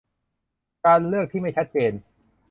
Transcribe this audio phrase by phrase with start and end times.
[0.85, 1.93] การเลือกที่ไม่ชัดเจน